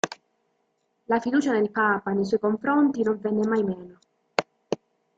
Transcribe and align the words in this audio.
La 1.05 1.19
fiducia 1.21 1.51
del 1.53 1.69
papa 1.69 2.11
nei 2.11 2.25
suoi 2.25 2.39
confronti 2.39 3.03
non 3.03 3.19
venne 3.21 3.45
mai 3.45 3.61
meno. 3.63 3.99